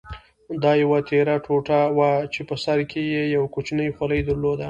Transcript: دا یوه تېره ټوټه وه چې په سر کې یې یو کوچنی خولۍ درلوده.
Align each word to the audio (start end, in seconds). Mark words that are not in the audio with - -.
دا 0.63 0.71
یوه 0.83 0.99
تېره 1.09 1.35
ټوټه 1.45 1.79
وه 1.97 2.11
چې 2.33 2.41
په 2.49 2.55
سر 2.63 2.79
کې 2.91 3.01
یې 3.13 3.23
یو 3.35 3.43
کوچنی 3.53 3.87
خولۍ 3.95 4.21
درلوده. 4.25 4.59